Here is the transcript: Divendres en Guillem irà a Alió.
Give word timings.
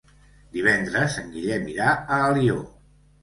Divendres 0.55 1.17
en 1.23 1.29
Guillem 1.35 1.69
irà 1.73 1.91
a 1.91 2.19
Alió. 2.31 2.57